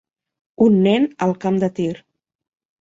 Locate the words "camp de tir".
1.45-1.93